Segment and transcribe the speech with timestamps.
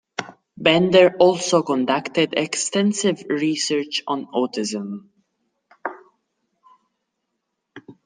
[0.57, 5.09] Bender also conducted extensive research on autism.